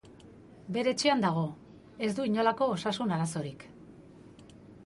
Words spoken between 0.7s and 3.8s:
Bere etxean dago, ez du inolako osasun arazorik.